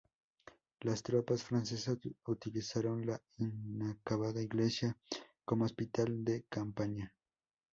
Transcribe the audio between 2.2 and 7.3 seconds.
utilizaron la inacabada iglesia como hospital de campaña.